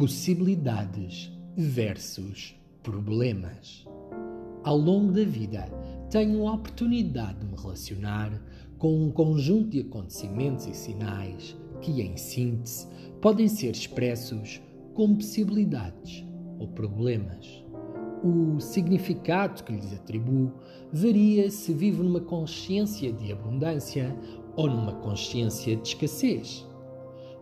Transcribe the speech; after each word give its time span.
Possibilidades 0.00 1.30
versus 1.54 2.58
problemas. 2.82 3.86
Ao 4.64 4.74
longo 4.74 5.12
da 5.12 5.24
vida, 5.24 5.70
tenho 6.08 6.48
a 6.48 6.54
oportunidade 6.54 7.40
de 7.40 7.44
me 7.44 7.54
relacionar 7.54 8.32
com 8.78 8.98
um 8.98 9.10
conjunto 9.10 9.68
de 9.68 9.80
acontecimentos 9.80 10.66
e 10.66 10.72
sinais 10.72 11.54
que, 11.82 12.00
em 12.00 12.16
síntese, 12.16 12.88
podem 13.20 13.46
ser 13.46 13.72
expressos 13.72 14.62
como 14.94 15.16
possibilidades 15.16 16.24
ou 16.58 16.68
problemas. 16.68 17.62
O 18.24 18.58
significado 18.58 19.62
que 19.62 19.74
lhes 19.74 19.92
atribuo 19.92 20.50
varia 20.90 21.50
se 21.50 21.74
vivo 21.74 22.02
numa 22.02 22.22
consciência 22.22 23.12
de 23.12 23.32
abundância 23.32 24.16
ou 24.56 24.66
numa 24.66 24.94
consciência 24.94 25.76
de 25.76 25.88
escassez. 25.88 26.69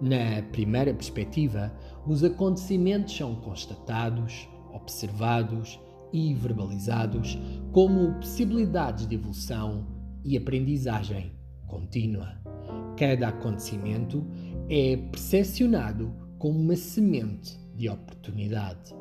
Na 0.01 0.43
primeira 0.53 0.95
perspectiva, 0.95 1.73
os 2.07 2.23
acontecimentos 2.23 3.17
são 3.17 3.35
constatados, 3.35 4.49
observados 4.73 5.79
e 6.13 6.33
verbalizados 6.35 7.37
como 7.73 8.15
possibilidades 8.15 9.09
de 9.09 9.17
evolução 9.17 9.87
e 10.25 10.37
aprendizagem 10.37 11.33
contínua. 11.67 12.39
Cada 12.97 13.29
acontecimento 13.29 14.25
é 14.69 14.97
percepcionado 14.97 16.13
como 16.39 16.59
uma 16.59 16.77
semente 16.77 17.59
de 17.75 17.89
oportunidade. 17.89 18.95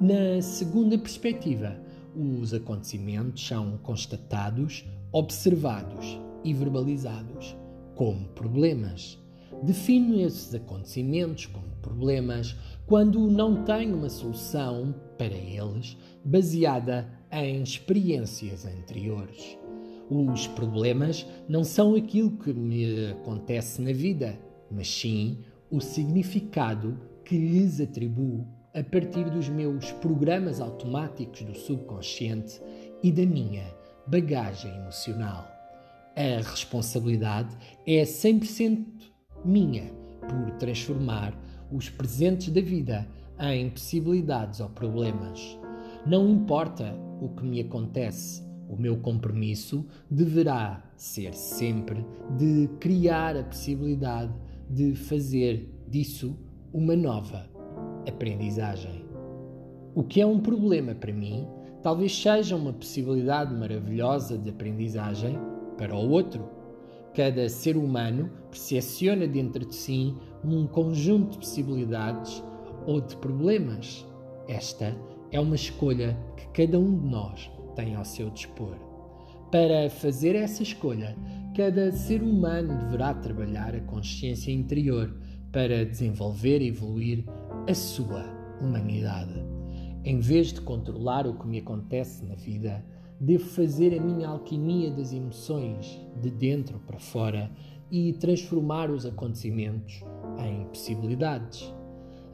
Na 0.00 0.40
segunda 0.40 0.96
perspectiva, 0.96 1.76
os 2.14 2.54
acontecimentos 2.54 3.44
são 3.44 3.76
constatados, 3.78 4.84
observados 5.10 6.20
e 6.44 6.54
verbalizados 6.54 7.56
como 7.96 8.28
problemas 8.28 9.18
defino 9.62 10.20
esses 10.20 10.54
acontecimentos 10.54 11.46
como 11.46 11.68
problemas 11.82 12.56
quando 12.86 13.30
não 13.30 13.64
tenho 13.64 13.96
uma 13.96 14.08
solução 14.08 14.94
para 15.16 15.34
eles 15.34 15.96
baseada 16.24 17.08
em 17.30 17.62
experiências 17.62 18.64
anteriores. 18.66 19.58
Os 20.10 20.46
problemas 20.48 21.26
não 21.48 21.64
são 21.64 21.94
aquilo 21.94 22.32
que 22.32 22.52
me 22.52 23.10
acontece 23.12 23.80
na 23.80 23.92
vida, 23.92 24.38
mas 24.70 24.88
sim 24.88 25.38
o 25.70 25.80
significado 25.80 26.98
que 27.24 27.36
lhes 27.36 27.80
atribuo 27.80 28.46
a 28.74 28.82
partir 28.82 29.30
dos 29.30 29.48
meus 29.48 29.92
programas 29.92 30.60
automáticos 30.60 31.42
do 31.42 31.54
subconsciente 31.54 32.60
e 33.02 33.10
da 33.10 33.24
minha 33.24 33.64
bagagem 34.06 34.74
emocional. 34.76 35.48
A 36.16 36.42
responsabilidade 36.42 37.56
é 37.86 38.02
100% 38.02 39.13
minha 39.44 39.90
por 40.20 40.50
transformar 40.58 41.38
os 41.70 41.88
presentes 41.90 42.52
da 42.52 42.60
vida 42.60 43.06
em 43.38 43.70
possibilidades 43.70 44.60
ou 44.60 44.68
problemas. 44.68 45.58
Não 46.06 46.28
importa 46.28 46.94
o 47.20 47.28
que 47.28 47.44
me 47.44 47.60
acontece, 47.60 48.42
o 48.68 48.76
meu 48.76 48.96
compromisso 48.98 49.86
deverá 50.10 50.82
ser 50.96 51.34
sempre 51.34 52.04
de 52.36 52.68
criar 52.80 53.36
a 53.36 53.44
possibilidade 53.44 54.32
de 54.68 54.94
fazer 54.94 55.70
disso 55.88 56.36
uma 56.72 56.96
nova 56.96 57.48
aprendizagem. 58.08 59.04
O 59.94 60.02
que 60.02 60.20
é 60.20 60.26
um 60.26 60.40
problema 60.40 60.94
para 60.94 61.12
mim 61.12 61.46
talvez 61.82 62.16
seja 62.16 62.56
uma 62.56 62.72
possibilidade 62.72 63.54
maravilhosa 63.54 64.38
de 64.38 64.48
aprendizagem 64.48 65.38
para 65.76 65.94
o 65.94 66.10
outro 66.10 66.48
Cada 67.14 67.48
ser 67.48 67.76
humano 67.76 68.28
percepciona 68.50 69.26
dentro 69.26 69.64
de 69.64 69.74
si 69.74 70.12
um 70.44 70.66
conjunto 70.66 71.32
de 71.32 71.38
possibilidades 71.38 72.42
ou 72.86 73.00
de 73.00 73.16
problemas. 73.16 74.04
Esta 74.48 74.96
é 75.30 75.38
uma 75.38 75.54
escolha 75.54 76.18
que 76.36 76.64
cada 76.64 76.78
um 76.78 76.98
de 76.98 77.06
nós 77.06 77.50
tem 77.76 77.94
ao 77.94 78.04
seu 78.04 78.30
dispor. 78.30 78.76
Para 79.50 79.88
fazer 79.88 80.34
essa 80.34 80.64
escolha, 80.64 81.16
cada 81.56 81.92
ser 81.92 82.20
humano 82.20 82.76
deverá 82.78 83.14
trabalhar 83.14 83.76
a 83.76 83.80
consciência 83.80 84.50
interior 84.50 85.16
para 85.52 85.86
desenvolver 85.86 86.60
e 86.60 86.68
evoluir 86.68 87.24
a 87.68 87.74
sua 87.74 88.24
humanidade. 88.60 89.40
Em 90.04 90.18
vez 90.18 90.52
de 90.52 90.60
controlar 90.60 91.28
o 91.28 91.38
que 91.38 91.46
me 91.46 91.60
acontece 91.60 92.26
na 92.26 92.34
vida, 92.34 92.84
Devo 93.24 93.46
fazer 93.46 93.98
a 93.98 94.02
minha 94.02 94.28
alquimia 94.28 94.90
das 94.90 95.10
emoções 95.10 95.98
de 96.20 96.30
dentro 96.30 96.78
para 96.80 96.98
fora 96.98 97.50
e 97.90 98.12
transformar 98.12 98.90
os 98.90 99.06
acontecimentos 99.06 100.04
em 100.38 100.66
possibilidades. 100.66 101.72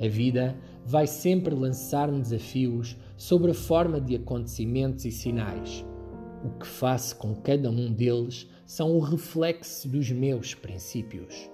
A 0.01 0.09
vida 0.09 0.59
vai 0.85 1.07
sempre 1.07 1.55
lançar-me 1.55 2.21
desafios 2.21 2.97
sobre 3.17 3.53
a 3.53 3.55
forma 3.55 4.01
de 4.01 4.17
acontecimentos 4.17 5.05
e 5.05 5.13
sinais. 5.13 5.87
O 6.45 6.59
que 6.59 6.67
faço 6.67 7.15
com 7.19 7.37
cada 7.37 7.71
um 7.71 7.93
deles 7.93 8.49
são 8.67 8.91
o 8.97 8.99
reflexo 8.99 9.89
dos 9.89 10.11
meus 10.11 10.55
princípios. 10.57 11.49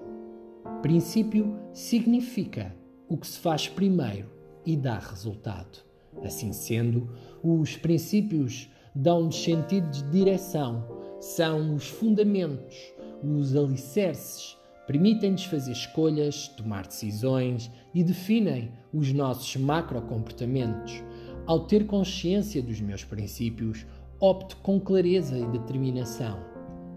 Princípio 0.81 1.55
significa 1.75 2.75
o 3.07 3.19
que 3.19 3.27
se 3.27 3.39
faz 3.39 3.69
primeiro 3.69 4.31
e 4.65 4.79
dá 4.79 4.99
resultado. 4.99 5.85
Assim 6.25 6.55
sendo, 6.55 7.11
os 7.43 7.77
princípios 7.77 8.71
dão-nos 8.97 9.37
sentido 9.43 9.89
de 9.91 10.03
direção, 10.11 10.85
são 11.21 11.75
os 11.75 11.87
fundamentos, 11.87 12.77
os 13.23 13.55
alicerces, 13.55 14.57
permitem-nos 14.87 15.45
fazer 15.45 15.73
escolhas, 15.73 16.49
tomar 16.49 16.87
decisões 16.87 17.71
e 17.95 18.03
definem 18.03 18.71
os 18.93 19.13
nossos 19.13 19.57
macrocomportamentos. 19.57 21.03
Ao 21.47 21.67
ter 21.67 21.87
consciência 21.87 22.63
dos 22.63 22.81
meus 22.81 23.05
princípios, 23.05 23.87
opto 24.19 24.57
com 24.59 24.81
clareza 24.81 25.37
e 25.39 25.47
determinação. 25.47 26.39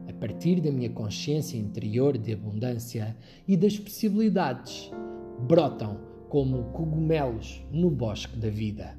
A 0.07 0.13
partir 0.13 0.61
da 0.61 0.71
minha 0.71 0.89
consciência 0.89 1.57
interior 1.57 2.17
de 2.17 2.33
abundância 2.33 3.15
e 3.47 3.55
das 3.57 3.77
possibilidades, 3.77 4.91
brotam 5.47 5.99
como 6.29 6.71
cogumelos 6.71 7.63
no 7.71 7.89
bosque 7.89 8.37
da 8.37 8.49
vida. 8.49 8.97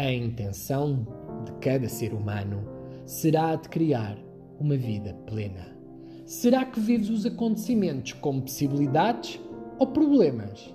A 0.00 0.10
intenção 0.10 1.06
de 1.44 1.52
cada 1.60 1.86
ser 1.86 2.14
humano 2.14 2.66
será 3.04 3.50
a 3.50 3.56
de 3.56 3.68
criar 3.68 4.16
uma 4.58 4.74
vida 4.74 5.12
plena. 5.26 5.76
Será 6.24 6.64
que 6.64 6.80
vives 6.80 7.10
os 7.10 7.26
acontecimentos 7.26 8.14
como 8.14 8.40
possibilidades 8.40 9.38
ou 9.78 9.88
problemas? 9.88 10.74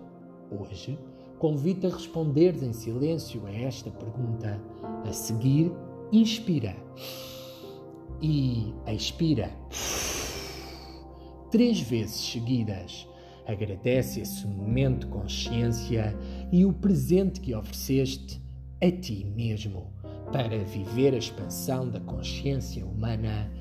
Hoje, 0.52 1.00
convido 1.40 1.88
a 1.88 1.90
responderes 1.90 2.62
em 2.62 2.72
silêncio 2.72 3.44
a 3.48 3.52
esta 3.52 3.90
pergunta. 3.90 4.62
A 5.04 5.12
seguir, 5.12 5.72
inspira 6.12 6.76
e 8.22 8.76
expira. 8.86 9.50
Três 11.50 11.82
vezes 11.82 12.32
seguidas. 12.32 13.08
Agradece 13.48 14.22
esse 14.22 14.46
momento 14.46 15.08
de 15.08 15.12
consciência 15.12 16.16
e 16.52 16.64
o 16.64 16.72
presente 16.72 17.42
que 17.42 17.56
ofereceste 17.56 18.45
a 18.82 18.92
ti 18.92 19.26
mesmo 19.36 19.94
para 20.32 20.64
viver 20.66 21.14
a 21.14 21.18
expansão 21.18 21.90
da 21.90 22.00
consciência 22.02 22.86
humana 22.86 23.52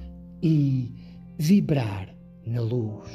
e 0.43 0.95
vibrar 1.39 2.15
na 2.47 2.61
luz. 2.61 3.09